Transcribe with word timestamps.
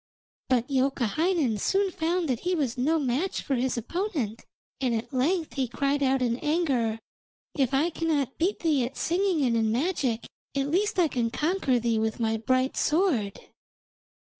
But 0.49 0.67
Youkahainen 0.67 1.59
soon 1.59 1.91
found 1.91 2.27
that 2.27 2.39
he 2.39 2.55
was 2.55 2.75
no 2.75 2.97
match 2.97 3.43
for 3.43 3.53
his 3.53 3.77
opponent, 3.77 4.41
and 4.79 4.95
at 4.95 5.13
length 5.13 5.53
he 5.53 5.67
cried 5.67 6.01
out 6.01 6.23
in 6.23 6.37
anger: 6.39 6.97
'If 7.53 7.71
I 7.71 7.91
cannot 7.91 8.39
beat 8.39 8.61
thee 8.61 8.83
at 8.83 8.97
singing 8.97 9.45
and 9.45 9.55
in 9.55 9.71
magic, 9.71 10.25
at 10.55 10.71
least 10.71 10.97
I 10.97 11.07
can 11.07 11.29
conquer 11.29 11.77
thee 11.77 11.99
with 11.99 12.19
my 12.19 12.35
bright 12.37 12.75
sword.' 12.77 13.39